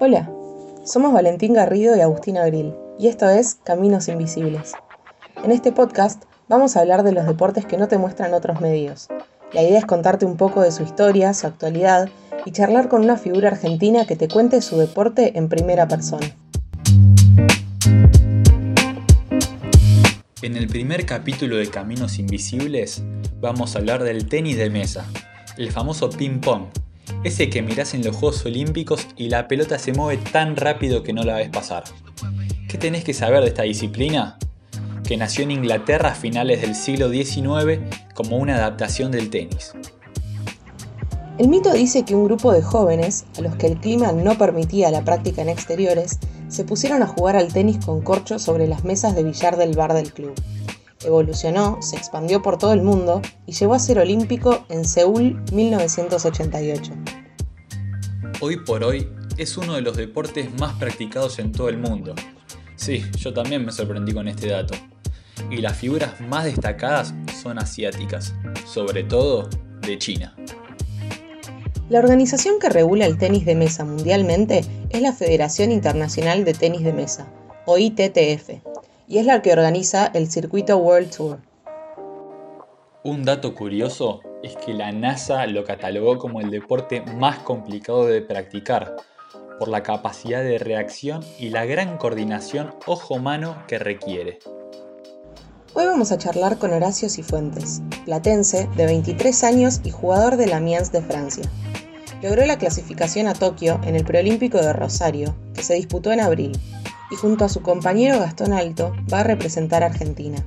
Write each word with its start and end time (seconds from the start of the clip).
Hola, 0.00 0.30
somos 0.84 1.12
Valentín 1.12 1.54
Garrido 1.54 1.96
y 1.96 2.00
Agustina 2.00 2.46
Grill, 2.46 2.72
y 3.00 3.08
esto 3.08 3.28
es 3.28 3.56
Caminos 3.64 4.06
Invisibles. 4.06 4.74
En 5.42 5.50
este 5.50 5.72
podcast 5.72 6.22
vamos 6.46 6.76
a 6.76 6.80
hablar 6.82 7.02
de 7.02 7.10
los 7.10 7.26
deportes 7.26 7.66
que 7.66 7.76
no 7.76 7.88
te 7.88 7.98
muestran 7.98 8.32
otros 8.32 8.60
medios. 8.60 9.08
La 9.52 9.60
idea 9.60 9.76
es 9.76 9.86
contarte 9.86 10.24
un 10.24 10.36
poco 10.36 10.62
de 10.62 10.70
su 10.70 10.84
historia, 10.84 11.34
su 11.34 11.48
actualidad 11.48 12.10
y 12.44 12.52
charlar 12.52 12.88
con 12.88 13.02
una 13.02 13.16
figura 13.16 13.48
argentina 13.48 14.06
que 14.06 14.14
te 14.14 14.28
cuente 14.28 14.62
su 14.62 14.76
deporte 14.78 15.36
en 15.36 15.48
primera 15.48 15.88
persona. 15.88 16.28
En 20.42 20.56
el 20.56 20.68
primer 20.68 21.06
capítulo 21.06 21.56
de 21.56 21.70
Caminos 21.70 22.20
Invisibles 22.20 23.02
vamos 23.40 23.74
a 23.74 23.80
hablar 23.80 24.04
del 24.04 24.28
tenis 24.28 24.56
de 24.58 24.70
mesa, 24.70 25.06
el 25.56 25.72
famoso 25.72 26.08
ping-pong, 26.08 26.66
ese 27.24 27.50
que 27.50 27.62
mirás 27.62 27.94
en 27.94 28.04
los 28.04 28.16
Juegos 28.16 28.44
Olímpicos 28.46 29.06
y 29.16 29.28
la 29.28 29.48
pelota 29.48 29.78
se 29.78 29.92
mueve 29.92 30.22
tan 30.32 30.56
rápido 30.56 31.02
que 31.02 31.12
no 31.12 31.22
la 31.22 31.36
ves 31.36 31.48
pasar. 31.48 31.84
¿Qué 32.68 32.78
tenés 32.78 33.04
que 33.04 33.14
saber 33.14 33.40
de 33.40 33.48
esta 33.48 33.62
disciplina? 33.62 34.38
Que 35.06 35.16
nació 35.16 35.44
en 35.44 35.50
Inglaterra 35.50 36.10
a 36.10 36.14
finales 36.14 36.60
del 36.60 36.74
siglo 36.74 37.10
XIX 37.10 37.80
como 38.14 38.36
una 38.36 38.56
adaptación 38.56 39.10
del 39.10 39.30
tenis. 39.30 39.72
El 41.38 41.48
mito 41.48 41.72
dice 41.72 42.04
que 42.04 42.16
un 42.16 42.24
grupo 42.24 42.52
de 42.52 42.62
jóvenes, 42.62 43.24
a 43.38 43.42
los 43.42 43.54
que 43.54 43.68
el 43.68 43.78
clima 43.78 44.10
no 44.10 44.36
permitía 44.36 44.90
la 44.90 45.04
práctica 45.04 45.40
en 45.40 45.48
exteriores, 45.48 46.18
se 46.48 46.64
pusieron 46.64 47.02
a 47.02 47.06
jugar 47.06 47.36
al 47.36 47.52
tenis 47.52 47.78
con 47.84 48.02
corcho 48.02 48.38
sobre 48.38 48.66
las 48.66 48.84
mesas 48.84 49.14
de 49.14 49.22
billar 49.22 49.56
del 49.56 49.76
bar 49.76 49.94
del 49.94 50.12
club. 50.12 50.34
Evolucionó, 51.04 51.80
se 51.80 51.96
expandió 51.96 52.42
por 52.42 52.58
todo 52.58 52.72
el 52.72 52.82
mundo 52.82 53.22
y 53.46 53.52
llegó 53.52 53.74
a 53.74 53.78
ser 53.78 54.00
olímpico 54.00 54.66
en 54.68 54.84
Seúl 54.84 55.40
1988. 55.52 56.92
Hoy 58.40 58.56
por 58.56 58.82
hoy 58.82 59.08
es 59.36 59.56
uno 59.56 59.74
de 59.74 59.82
los 59.82 59.96
deportes 59.96 60.52
más 60.58 60.74
practicados 60.74 61.38
en 61.38 61.52
todo 61.52 61.68
el 61.68 61.78
mundo. 61.78 62.16
Sí, 62.74 63.04
yo 63.16 63.32
también 63.32 63.64
me 63.64 63.70
sorprendí 63.70 64.12
con 64.12 64.26
este 64.26 64.48
dato. 64.48 64.74
Y 65.50 65.58
las 65.58 65.76
figuras 65.76 66.20
más 66.20 66.44
destacadas 66.44 67.14
son 67.40 67.58
asiáticas, 67.58 68.34
sobre 68.66 69.04
todo 69.04 69.48
de 69.82 69.98
China. 69.98 70.34
La 71.88 72.00
organización 72.00 72.58
que 72.58 72.68
regula 72.68 73.06
el 73.06 73.18
tenis 73.18 73.46
de 73.46 73.54
mesa 73.54 73.84
mundialmente 73.84 74.64
es 74.90 75.00
la 75.00 75.12
Federación 75.12 75.70
Internacional 75.70 76.44
de 76.44 76.54
Tenis 76.54 76.82
de 76.82 76.92
Mesa, 76.92 77.32
o 77.66 77.78
ITTF, 77.78 78.50
y 79.08 79.18
es 79.18 79.26
la 79.26 79.40
que 79.40 79.52
organiza 79.52 80.06
el 80.14 80.30
circuito 80.30 80.76
World 80.76 81.10
Tour. 81.10 81.38
Un 83.04 83.24
dato 83.24 83.54
curioso 83.54 84.20
es 84.42 84.54
que 84.56 84.74
la 84.74 84.92
NASA 84.92 85.46
lo 85.46 85.64
catalogó 85.64 86.18
como 86.18 86.40
el 86.40 86.50
deporte 86.50 87.00
más 87.00 87.38
complicado 87.38 88.06
de 88.06 88.20
practicar, 88.20 88.96
por 89.58 89.68
la 89.68 89.82
capacidad 89.82 90.42
de 90.42 90.58
reacción 90.58 91.24
y 91.38 91.48
la 91.48 91.64
gran 91.64 91.96
coordinación 91.96 92.74
ojo-mano 92.86 93.56
que 93.66 93.78
requiere. 93.78 94.38
Hoy 95.74 95.86
vamos 95.86 96.12
a 96.12 96.18
charlar 96.18 96.58
con 96.58 96.72
Horacio 96.72 97.08
Cifuentes, 97.08 97.82
platense 98.04 98.68
de 98.76 98.86
23 98.86 99.44
años 99.44 99.80
y 99.84 99.90
jugador 99.90 100.36
de 100.36 100.46
la 100.46 100.60
Mies 100.60 100.92
de 100.92 101.02
Francia. 101.02 101.44
Logró 102.22 102.46
la 102.46 102.58
clasificación 102.58 103.26
a 103.26 103.34
Tokio 103.34 103.80
en 103.84 103.96
el 103.96 104.04
preolímpico 104.04 104.58
de 104.58 104.72
Rosario, 104.72 105.34
que 105.54 105.62
se 105.62 105.74
disputó 105.74 106.12
en 106.12 106.20
abril, 106.20 106.52
y 107.10 107.16
junto 107.16 107.44
a 107.44 107.48
su 107.48 107.62
compañero 107.62 108.18
Gastón 108.18 108.52
Alto 108.52 108.94
va 109.12 109.20
a 109.20 109.24
representar 109.24 109.82
a 109.82 109.86
Argentina. 109.86 110.44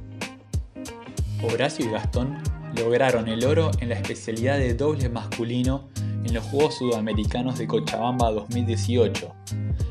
Horacio 1.44 1.86
y 1.86 1.90
Gastón 1.90 2.38
lograron 2.78 3.28
el 3.28 3.45
oro 3.45 3.72
en 3.80 3.90
la 3.90 3.95
especialidad 3.95 4.58
de 4.58 4.73
doble 4.73 5.09
masculino 5.09 5.89
en 6.23 6.34
los 6.34 6.44
Juegos 6.45 6.76
Sudamericanos 6.76 7.58
de 7.58 7.67
Cochabamba 7.67 8.32
2018. 8.32 9.34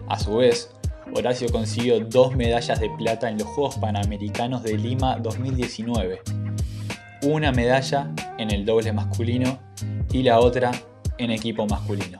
A 0.09 0.19
su 0.19 0.37
vez, 0.37 0.71
Horacio 1.15 1.51
consiguió 1.51 2.01
dos 2.01 2.37
medallas 2.37 2.81
de 2.81 2.89
plata 2.91 3.29
en 3.29 3.39
los 3.39 3.49
Juegos 3.49 3.79
Panamericanos 3.79 4.63
de 4.63 4.79
Lima 4.79 5.19
2019. 5.19 6.21
Una 7.23 7.53
medalla 7.53 8.13
en 8.39 8.51
el 8.51 8.65
doble 8.65 8.93
masculino 8.93 9.59
y 10.13 10.23
la 10.23 10.39
otra 10.39 10.71
en 11.19 11.31
equipo 11.31 11.67
masculino. 11.67 12.19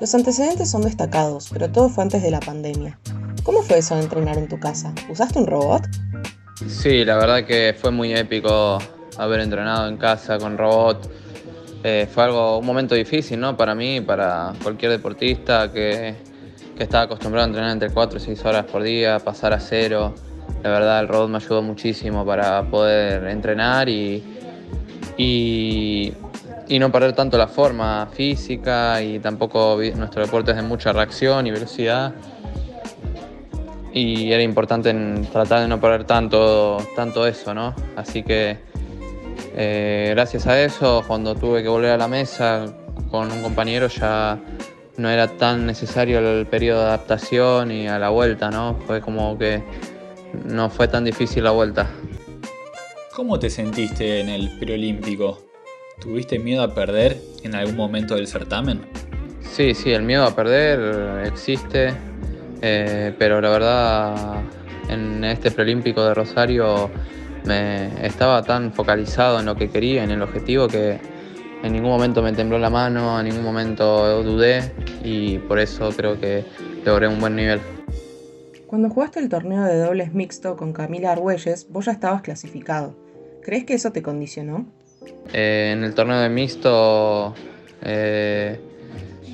Los 0.00 0.14
antecedentes 0.14 0.70
son 0.70 0.82
destacados, 0.82 1.48
pero 1.52 1.70
todo 1.70 1.88
fue 1.88 2.04
antes 2.04 2.22
de 2.22 2.30
la 2.30 2.40
pandemia. 2.40 2.98
¿Cómo 3.48 3.62
fue 3.62 3.78
eso 3.78 3.98
entrenar 3.98 4.36
en 4.36 4.46
tu 4.46 4.60
casa? 4.60 4.92
¿Usaste 5.08 5.38
un 5.38 5.46
robot? 5.46 5.82
Sí, 6.68 7.02
la 7.02 7.16
verdad 7.16 7.46
que 7.46 7.74
fue 7.80 7.90
muy 7.90 8.12
épico 8.12 8.76
haber 9.16 9.40
entrenado 9.40 9.88
en 9.88 9.96
casa 9.96 10.36
con 10.36 10.58
robot. 10.58 11.10
Eh, 11.82 12.06
fue 12.12 12.24
algo, 12.24 12.58
un 12.58 12.66
momento 12.66 12.94
difícil, 12.94 13.40
¿no? 13.40 13.56
Para 13.56 13.74
mí, 13.74 14.02
para 14.02 14.52
cualquier 14.62 14.90
deportista 14.90 15.72
que, 15.72 16.14
que 16.76 16.82
estaba 16.82 17.04
acostumbrado 17.04 17.46
a 17.46 17.48
entrenar 17.48 17.70
entre 17.70 17.88
4 17.88 18.18
y 18.18 18.20
6 18.20 18.44
horas 18.44 18.66
por 18.66 18.82
día, 18.82 19.18
pasar 19.18 19.54
a 19.54 19.60
cero. 19.60 20.14
La 20.62 20.68
verdad, 20.68 21.00
el 21.00 21.08
robot 21.08 21.30
me 21.30 21.38
ayudó 21.38 21.62
muchísimo 21.62 22.26
para 22.26 22.62
poder 22.68 23.28
entrenar 23.28 23.88
y, 23.88 24.22
y 25.16 26.12
y 26.68 26.78
no 26.78 26.92
perder 26.92 27.14
tanto 27.14 27.38
la 27.38 27.48
forma 27.48 28.08
física 28.12 29.02
y 29.02 29.18
tampoco 29.18 29.78
nuestro 29.96 30.22
deporte 30.22 30.50
es 30.50 30.56
de 30.56 30.62
mucha 30.62 30.92
reacción 30.92 31.46
y 31.46 31.50
velocidad. 31.50 32.12
Y 33.92 34.32
era 34.32 34.42
importante 34.42 34.92
tratar 35.32 35.62
de 35.62 35.68
no 35.68 35.80
perder 35.80 36.04
tanto, 36.04 36.78
tanto 36.94 37.26
eso, 37.26 37.54
¿no? 37.54 37.74
Así 37.96 38.22
que 38.22 38.58
eh, 39.56 40.08
gracias 40.10 40.46
a 40.46 40.62
eso, 40.62 41.02
cuando 41.06 41.34
tuve 41.34 41.62
que 41.62 41.68
volver 41.68 41.90
a 41.90 41.96
la 41.96 42.08
mesa 42.08 42.66
con 43.10 43.32
un 43.32 43.42
compañero 43.42 43.88
ya 43.88 44.38
no 44.98 45.08
era 45.08 45.28
tan 45.28 45.66
necesario 45.66 46.18
el 46.18 46.46
periodo 46.46 46.80
de 46.80 46.86
adaptación 46.86 47.70
y 47.70 47.88
a 47.88 47.98
la 47.98 48.10
vuelta, 48.10 48.50
¿no? 48.50 48.76
Fue 48.86 49.00
como 49.00 49.38
que 49.38 49.62
no 50.44 50.68
fue 50.70 50.88
tan 50.88 51.04
difícil 51.04 51.44
la 51.44 51.52
vuelta. 51.52 51.88
¿Cómo 53.14 53.38
te 53.38 53.48
sentiste 53.48 54.20
en 54.20 54.28
el 54.28 54.58
preolímpico? 54.58 55.38
¿Tuviste 56.00 56.38
miedo 56.38 56.62
a 56.62 56.74
perder 56.74 57.16
en 57.42 57.54
algún 57.54 57.76
momento 57.76 58.14
del 58.14 58.28
certamen? 58.28 58.82
Sí, 59.40 59.74
sí, 59.74 59.90
el 59.90 60.02
miedo 60.02 60.24
a 60.24 60.36
perder 60.36 61.26
existe, 61.26 61.94
eh, 62.62 63.14
pero 63.18 63.40
la 63.40 63.50
verdad 63.50 64.42
en 64.88 65.24
este 65.24 65.50
preolímpico 65.50 66.04
de 66.04 66.14
Rosario 66.14 66.90
me 67.44 68.06
estaba 68.06 68.42
tan 68.42 68.72
focalizado 68.72 69.40
en 69.40 69.46
lo 69.46 69.54
que 69.54 69.70
quería, 69.70 70.04
en 70.04 70.10
el 70.10 70.22
objetivo, 70.22 70.68
que 70.68 70.98
en 71.62 71.72
ningún 71.72 71.90
momento 71.90 72.22
me 72.22 72.32
tembló 72.32 72.58
la 72.58 72.70
mano, 72.70 73.18
en 73.18 73.26
ningún 73.26 73.44
momento 73.44 74.22
dudé 74.22 74.72
y 75.02 75.38
por 75.38 75.58
eso 75.58 75.90
creo 75.96 76.20
que 76.20 76.44
logré 76.84 77.08
un 77.08 77.20
buen 77.20 77.36
nivel. 77.36 77.60
Cuando 78.66 78.90
jugaste 78.90 79.20
el 79.20 79.28
torneo 79.28 79.64
de 79.64 79.78
dobles 79.78 80.12
mixto 80.12 80.56
con 80.56 80.72
Camila 80.72 81.12
Argüelles, 81.12 81.66
vos 81.70 81.86
ya 81.86 81.92
estabas 81.92 82.22
clasificado. 82.22 82.94
¿Crees 83.42 83.64
que 83.64 83.74
eso 83.74 83.92
te 83.92 84.02
condicionó? 84.02 84.66
Eh, 85.32 85.70
en 85.72 85.84
el 85.84 85.94
torneo 85.94 86.18
de 86.18 86.28
mixto 86.28 87.34
eh, 87.82 88.60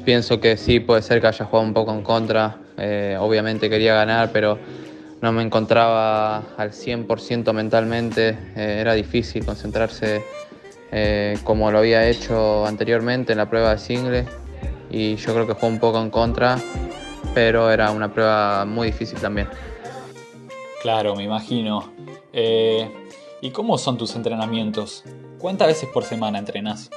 pienso 0.05 0.41
que 0.41 0.57
sí, 0.57 0.79
puede 0.81 1.03
ser 1.03 1.21
que 1.21 1.27
haya 1.27 1.45
jugado 1.45 1.67
un 1.67 1.75
poco 1.75 1.93
en 1.93 2.03
contra. 2.03 2.59
Eh, 2.77 3.17
obviamente 3.19 3.71
quería 3.71 3.95
ganar, 3.95 4.31
pero 4.33 4.59
no 5.21 5.33
me 5.33 5.43
encontraba 5.43 6.55
al 6.57 6.73
100% 6.73 7.53
mentalmente. 7.53 8.37
era 8.57 8.95
difícil 8.95 9.45
concentrarse 9.45 10.23
como 11.43 11.73
lo 11.73 11.79
había 11.79 12.09
hecho 12.09 12.65
anteriormente 12.67 13.33
en 13.33 13.39
la 13.39 13.49
prueba 13.49 13.71
de 13.73 13.79
single. 13.79 14.25
Y 14.91 15.17
yo 15.17 15.33
creo 15.35 15.47
que 15.47 15.55
fue 15.55 15.69
un 15.69 15.81
poco 15.81 16.01
en 16.01 16.11
contra, 16.11 16.57
pero 17.35 17.71
era 17.71 17.91
una 17.91 18.13
prueba 18.13 18.65
muy 18.65 18.89
difícil 18.89 19.19
también. 19.19 19.49
Claro, 20.83 21.17
me 21.17 21.25
imagino. 21.25 21.93
¿Y 22.33 23.51
cómo 23.51 23.77
son 23.79 23.97
tus 23.97 24.15
entrenamientos? 24.15 25.05
¿Cuántas 25.45 25.69
veces 25.69 25.91
por 25.91 26.05
semana 26.05 26.39
entrenas? 26.39 26.89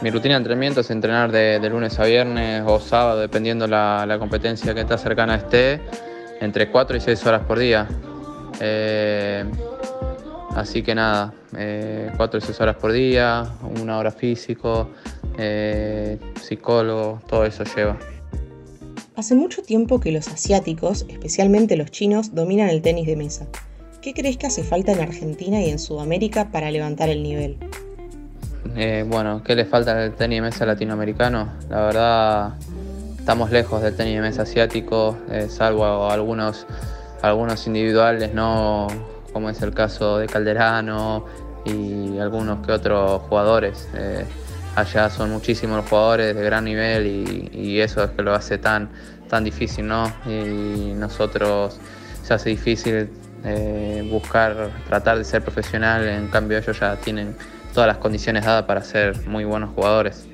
Mi 0.00 0.08
rutina 0.08 0.36
de 0.36 0.38
entrenamiento 0.38 0.80
es 0.80 0.90
entrenar 0.90 1.30
de, 1.30 1.68
lunes 1.68 1.98
a 1.98 2.04
viernes 2.06 2.62
o 2.66 2.80
sábado, 2.80 3.20
dependiendo 3.20 3.66
la, 3.66 4.06
la 4.06 4.18
competencia 4.18 4.72
que 4.72 4.80
está 4.80 4.96
cercana 4.96 5.34
esté, 5.34 5.82
entre 6.40 6.70
4 6.70 6.96
y 6.96 7.00
6 7.00 7.26
horas 7.26 7.42
por 7.42 7.58
día. 7.58 7.86
Eh, 8.58 9.44
así 10.56 10.82
que 10.82 10.94
nada, 10.94 11.34
eh, 11.58 12.10
4 12.16 12.38
y 12.38 12.40
6 12.40 12.60
horas 12.62 12.76
por 12.76 12.90
día, 12.90 13.44
una 13.78 13.98
hora 13.98 14.10
físico, 14.10 14.88
eh, 15.36 16.18
psicólogo, 16.40 17.20
todo 17.28 17.44
eso 17.44 17.64
lleva. 17.64 17.98
Hace 19.14 19.34
mucho 19.34 19.60
tiempo 19.60 20.00
que 20.00 20.10
los 20.10 20.28
asiáticos, 20.28 21.04
especialmente 21.10 21.76
los 21.76 21.90
chinos, 21.90 22.34
dominan 22.34 22.70
el 22.70 22.80
tenis 22.80 23.06
de 23.06 23.16
mesa. 23.16 23.46
¿Qué 24.04 24.12
crees 24.12 24.36
que 24.36 24.46
hace 24.46 24.62
falta 24.62 24.92
en 24.92 25.00
Argentina 25.00 25.62
y 25.62 25.70
en 25.70 25.78
Sudamérica 25.78 26.50
para 26.50 26.70
levantar 26.70 27.08
el 27.08 27.22
nivel? 27.22 27.56
Eh, 28.76 29.02
bueno, 29.08 29.42
¿qué 29.42 29.54
le 29.54 29.64
falta 29.64 29.98
al 29.98 30.14
tenis 30.14 30.36
de 30.36 30.42
mesa 30.42 30.66
latinoamericano? 30.66 31.50
La 31.70 31.80
verdad, 31.86 32.54
estamos 33.18 33.50
lejos 33.50 33.80
del 33.80 33.96
tenis 33.96 34.16
de 34.16 34.20
mesa 34.20 34.42
asiático, 34.42 35.16
eh, 35.30 35.46
salvo 35.48 36.10
algunos, 36.10 36.66
algunos 37.22 37.66
individuales, 37.66 38.34
¿no? 38.34 38.88
como 39.32 39.48
es 39.48 39.62
el 39.62 39.72
caso 39.72 40.18
de 40.18 40.26
Calderano 40.26 41.24
y 41.64 42.18
algunos 42.18 42.66
que 42.66 42.72
otros 42.72 43.22
jugadores. 43.22 43.88
Eh, 43.94 44.26
allá 44.74 45.08
son 45.08 45.30
muchísimos 45.30 45.78
los 45.78 45.88
jugadores 45.88 46.36
de 46.36 46.42
gran 46.42 46.66
nivel 46.66 47.06
y, 47.54 47.80
eso 47.80 48.04
es 48.04 48.10
que 48.10 48.20
lo 48.20 48.34
hace 48.34 48.58
tan, 48.58 48.90
tan 49.30 49.44
difícil, 49.44 49.86
¿no? 49.86 50.12
Y 50.26 50.92
nosotros 50.92 51.78
se 52.22 52.34
hace 52.34 52.50
difícil 52.50 53.08
eh, 53.44 54.08
buscar, 54.10 54.70
tratar 54.88 55.18
de 55.18 55.24
ser 55.24 55.42
profesional, 55.42 56.06
en 56.08 56.28
cambio 56.28 56.58
ellos 56.58 56.78
ya 56.80 56.96
tienen 56.96 57.36
todas 57.74 57.86
las 57.86 57.98
condiciones 57.98 58.44
dadas 58.44 58.64
para 58.64 58.82
ser 58.82 59.26
muy 59.26 59.44
buenos 59.44 59.74
jugadores. 59.74 60.26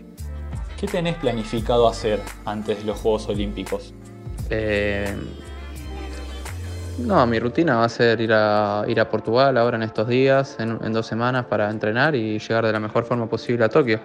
¿Qué 0.79 0.87
tenés 0.87 1.17
planificado 1.17 1.89
hacer 1.89 2.21
antes 2.45 2.79
de 2.79 2.85
los 2.85 2.99
Juegos 2.99 3.29
Olímpicos? 3.29 3.93
Eh, 4.49 5.15
no, 6.99 7.27
mi 7.27 7.39
rutina 7.39 7.77
va 7.77 7.85
a 7.85 7.89
ser 7.89 8.21
ir 8.21 8.33
a, 8.33 8.85
ir 8.87 9.01
a 9.01 9.09
Portugal 9.09 9.57
ahora 9.57 9.77
en 9.77 9.83
estos 9.83 10.09
días, 10.09 10.57
en, 10.59 10.93
dos 10.93 11.07
semanas, 11.07 11.47
para 11.47 11.71
entrenar 11.71 12.15
y 12.15 12.39
llegar 12.39 12.65
de 12.67 12.73
la 12.73 12.81
mejor 12.81 13.05
forma 13.05 13.29
posible 13.29 13.65
a 13.65 13.69
Tokio. 13.69 14.01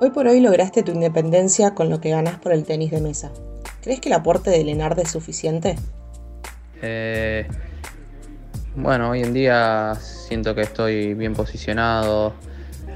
Hoy 0.00 0.10
por 0.10 0.26
hoy 0.26 0.40
lograste 0.40 0.82
tu 0.82 0.92
independencia 0.92 1.74
con 1.74 1.88
lo 1.88 2.00
que 2.00 2.10
ganas 2.10 2.38
por 2.38 2.52
el 2.52 2.64
tenis 2.64 2.90
de 2.90 3.00
mesa. 3.00 3.30
¿Crees 3.82 4.00
que 4.00 4.08
el 4.08 4.14
aporte 4.14 4.50
de 4.50 4.64
Lenard 4.64 4.98
es 4.98 5.10
suficiente? 5.10 5.76
Eh, 6.82 7.46
bueno, 8.76 9.10
hoy 9.10 9.22
en 9.22 9.32
día 9.32 9.94
siento 10.00 10.54
que 10.54 10.62
estoy 10.62 11.14
bien 11.14 11.32
posicionado 11.34 12.34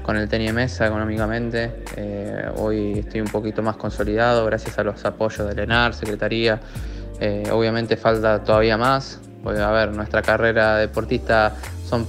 con 0.03 0.17
el 0.17 0.27
tenis 0.27 0.47
de 0.47 0.53
mesa 0.53 0.87
económicamente. 0.87 1.83
Eh, 1.95 2.49
hoy 2.57 2.99
estoy 2.99 3.21
un 3.21 3.27
poquito 3.27 3.61
más 3.61 3.77
consolidado 3.77 4.45
gracias 4.45 4.77
a 4.77 4.83
los 4.83 5.03
apoyos 5.05 5.47
de 5.47 5.55
Lenard, 5.55 5.93
Secretaría 5.93 6.59
eh, 7.19 7.43
obviamente 7.51 7.97
falta 7.97 8.43
todavía 8.43 8.77
más, 8.77 9.19
porque 9.43 9.59
a 9.59 9.71
ver, 9.71 9.93
nuestra 9.93 10.21
carrera 10.21 10.77
deportista 10.77 11.55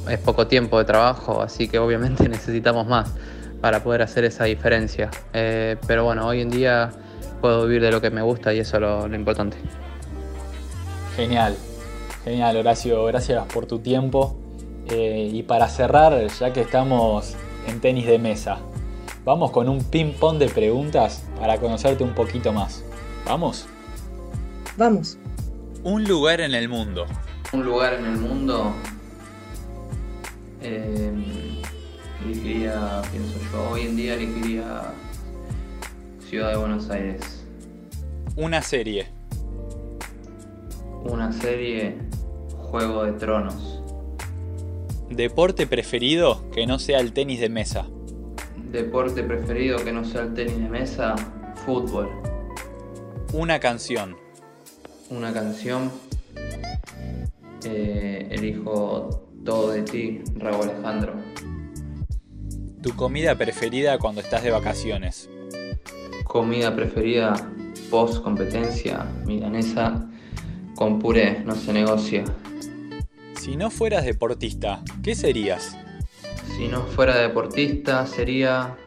es 0.09 0.19
poco 0.19 0.47
tiempo 0.47 0.79
de 0.79 0.85
trabajo, 0.85 1.43
así 1.43 1.69
que 1.69 1.79
obviamente 1.79 2.29
necesitamos 2.29 2.87
más 2.87 3.13
para 3.61 3.83
poder 3.83 4.03
hacer 4.03 4.25
esa 4.25 4.45
diferencia. 4.45 5.11
Pero 5.33 6.05
bueno, 6.05 6.27
hoy 6.27 6.41
en 6.41 6.51
día 6.51 6.91
puedo 7.41 7.67
vivir 7.67 7.83
de 7.83 7.91
lo 7.91 8.01
que 8.01 8.11
me 8.11 8.23
gusta 8.23 8.53
y 8.55 8.61
eso 8.61 8.77
es 8.77 8.83
lo, 8.83 9.15
importante. 9.15 9.57
Genial, 11.21 11.55
genial 12.25 12.57
Horacio, 12.57 13.05
gracias 13.05 13.45
por 13.53 13.67
tu 13.67 13.81
tiempo. 13.81 14.39
Eh, 14.89 15.29
y 15.31 15.43
para 15.43 15.69
cerrar, 15.69 16.27
ya 16.29 16.51
que 16.55 16.63
estamos 16.63 17.35
en 17.67 17.79
tenis 17.79 18.07
de 18.07 18.19
mesa, 18.19 18.57
vamos 19.23 19.51
con 19.51 19.69
un 19.69 19.85
ping-pong 19.85 20.39
de 20.39 20.49
preguntas 20.49 21.23
para 21.39 21.59
conocerte 21.59 22.03
un 22.05 22.15
poquito 22.15 22.55
más. 22.55 22.83
¿Vamos? 23.27 23.67
Vamos. 24.79 25.19
Un 25.85 26.05
lugar 26.05 26.41
en 26.41 26.55
el 26.55 26.71
mundo. 26.71 27.05
Un 27.53 27.67
lugar 27.67 27.93
en 27.93 28.07
el 28.07 28.17
mundo. 28.17 28.73
Eh, 30.63 31.13
elegiría, 32.25 33.03
pienso 33.11 33.39
yo, 33.53 33.71
hoy 33.73 33.83
en 33.83 33.97
día 33.97 34.15
elegiría 34.15 34.85
Ciudad 36.27 36.53
de 36.53 36.57
Buenos 36.57 36.89
Aires. 36.89 37.45
Una 38.37 38.63
serie. 38.63 39.20
Una 41.05 41.33
serie 41.33 41.99
Juego 42.57 43.05
de 43.05 43.13
Tronos. 43.13 43.83
Deporte 45.09 45.67
preferido 45.67 46.51
que 46.51 46.67
no 46.67 46.79
sea 46.79 47.01
el 47.01 47.13
tenis 47.13 47.41
de 47.41 47.49
mesa. 47.49 47.87
Deporte 48.71 49.23
preferido 49.25 49.79
que 49.85 49.93
no 49.93 50.05
sea 50.05 50.23
el 50.23 50.35
tenis 50.35 50.59
de 50.59 50.69
mesa, 50.69 51.15
fútbol. 51.65 52.09
Una 53.33 53.59
canción 53.59 54.17
una 55.11 55.33
canción. 55.33 55.91
Eh, 57.65 58.29
elijo 58.31 59.27
Todo 59.45 59.73
de 59.73 59.83
ti, 59.83 60.23
Raúl 60.37 60.69
Alejandro. 60.69 61.15
¿Tu 62.83 62.95
comida 62.95 63.35
preferida 63.37 63.99
cuando 63.99 64.21
estás 64.21 64.43
de 64.43 64.51
vacaciones? 64.51 65.29
Comida 66.25 66.75
preferida 66.75 67.35
post 67.91 68.23
competencia, 68.23 69.05
milanesa 69.27 70.09
con 70.81 70.99
puré, 70.99 71.43
no 71.45 71.55
se 71.55 71.75
negocia. 71.75 72.25
Si 73.39 73.55
no 73.55 73.69
fueras 73.69 74.03
deportista, 74.07 74.83
¿qué 75.03 75.15
serías? 75.15 75.77
Si 76.57 76.69
no 76.69 76.87
fuera 76.87 77.19
deportista, 77.19 78.07
sería. 78.07 78.79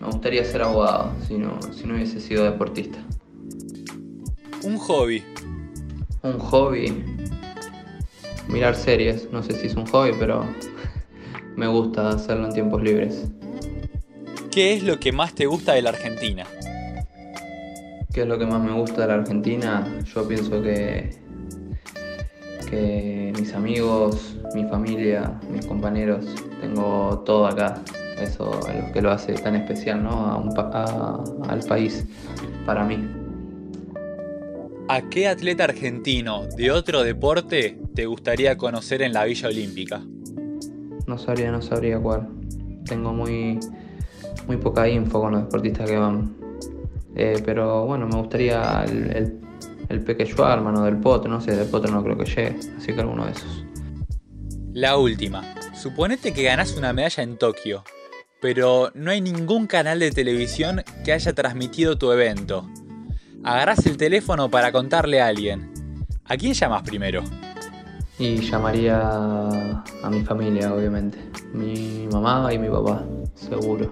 Me 0.00 0.06
gustaría 0.06 0.42
ser 0.42 0.62
abogado, 0.62 1.12
si 1.28 1.36
no, 1.36 1.60
si 1.60 1.86
no 1.86 1.96
hubiese 1.96 2.18
sido 2.18 2.44
deportista. 2.44 2.98
Un 4.62 4.78
hobby. 4.78 5.22
Un 6.22 6.38
hobby. 6.38 7.04
Mirar 8.48 8.74
series. 8.74 9.30
No 9.30 9.42
sé 9.42 9.52
si 9.52 9.66
es 9.66 9.74
un 9.74 9.84
hobby, 9.84 10.12
pero 10.18 10.46
me 11.56 11.66
gusta 11.66 12.08
hacerlo 12.08 12.46
en 12.46 12.54
tiempos 12.54 12.82
libres. 12.82 13.26
¿Qué 14.50 14.72
es 14.72 14.82
lo 14.82 14.98
que 14.98 15.12
más 15.12 15.34
te 15.34 15.44
gusta 15.44 15.74
de 15.74 15.82
la 15.82 15.90
Argentina? 15.90 16.46
¿Qué 18.12 18.22
es 18.22 18.26
lo 18.26 18.38
que 18.38 18.46
más 18.46 18.60
me 18.60 18.72
gusta 18.72 19.02
de 19.02 19.06
la 19.06 19.14
Argentina? 19.14 19.86
Yo 20.12 20.26
pienso 20.26 20.60
que, 20.60 21.10
que 22.68 23.32
mis 23.38 23.54
amigos, 23.54 24.36
mi 24.52 24.64
familia, 24.64 25.38
mis 25.48 25.64
compañeros, 25.64 26.26
tengo 26.60 27.22
todo 27.24 27.46
acá. 27.46 27.80
Eso 28.20 28.50
es 28.68 28.84
lo 28.84 28.92
que 28.92 29.00
lo 29.00 29.12
hace 29.12 29.34
tan 29.34 29.54
especial 29.54 30.02
¿no? 30.02 30.50
al 31.48 31.60
país 31.60 32.04
para 32.66 32.84
mí. 32.84 32.98
¿A 34.88 35.02
qué 35.08 35.28
atleta 35.28 35.62
argentino 35.64 36.46
de 36.56 36.72
otro 36.72 37.04
deporte 37.04 37.78
te 37.94 38.06
gustaría 38.06 38.56
conocer 38.56 39.02
en 39.02 39.12
la 39.12 39.24
Villa 39.24 39.48
Olímpica? 39.48 40.02
No 41.06 41.16
sabría, 41.16 41.52
no 41.52 41.62
sabría 41.62 42.00
cuál. 42.00 42.28
Tengo 42.86 43.12
muy, 43.12 43.60
muy 44.48 44.56
poca 44.56 44.88
info 44.88 45.20
con 45.20 45.32
los 45.32 45.42
deportistas 45.42 45.88
que 45.88 45.96
van. 45.96 46.39
Eh, 47.16 47.42
pero 47.44 47.86
bueno, 47.86 48.06
me 48.06 48.16
gustaría 48.16 48.84
el, 48.84 49.16
el, 49.16 49.40
el 49.88 50.00
pequeño 50.02 50.52
hermano 50.52 50.84
del 50.84 50.96
potro, 50.98 51.30
no 51.30 51.40
sé, 51.40 51.56
del 51.56 51.68
potro 51.68 51.90
no 51.92 52.02
creo 52.02 52.16
que 52.16 52.24
llegue, 52.24 52.56
así 52.76 52.92
que 52.92 53.00
alguno 53.00 53.26
de 53.26 53.32
esos. 53.32 53.64
La 54.72 54.96
última. 54.96 55.42
Suponete 55.74 56.32
que 56.32 56.42
ganás 56.42 56.76
una 56.76 56.92
medalla 56.92 57.22
en 57.22 57.36
Tokio, 57.36 57.84
pero 58.40 58.90
no 58.94 59.10
hay 59.10 59.20
ningún 59.20 59.66
canal 59.66 59.98
de 59.98 60.10
televisión 60.10 60.82
que 61.04 61.12
haya 61.12 61.32
transmitido 61.32 61.98
tu 61.98 62.12
evento 62.12 62.68
agarrás 63.42 63.84
el 63.86 63.96
teléfono 63.96 64.50
para 64.50 64.72
contarle 64.72 65.20
a 65.20 65.26
alguien. 65.26 65.70
¿A 66.24 66.36
quién 66.36 66.52
llamas 66.52 66.82
primero? 66.82 67.22
Y 68.18 68.36
llamaría 68.36 69.00
a 69.00 70.10
mi 70.10 70.22
familia, 70.22 70.72
obviamente. 70.72 71.18
Mi 71.52 72.06
mamá 72.12 72.52
y 72.52 72.58
mi 72.58 72.68
papá, 72.68 73.04
seguro. 73.34 73.90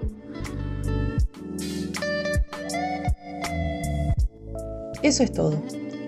Eso 5.02 5.22
es 5.22 5.32
todo. 5.32 5.62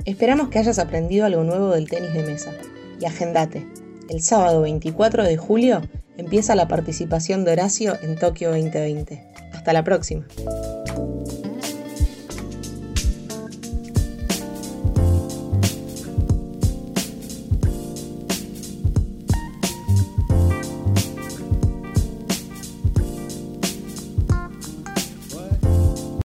Esperamos 0.04 0.48
que 0.48 0.58
hayas 0.58 0.80
aprendido 0.80 1.24
algo 1.24 1.44
nuevo 1.44 1.70
del 1.70 1.88
tenis 1.88 2.12
de 2.12 2.24
mesa. 2.24 2.52
Y 3.00 3.04
agendate. 3.04 3.66
El 4.08 4.20
sábado 4.20 4.62
24 4.62 5.22
de 5.22 5.36
julio 5.36 5.82
empieza 6.16 6.56
la 6.56 6.66
participación 6.66 7.44
de 7.44 7.52
Horacio 7.52 7.96
en 8.02 8.16
Tokio 8.16 8.50
2020. 8.50 9.24
Hasta 9.52 9.72
la 9.72 9.84
próxima. 9.84 10.26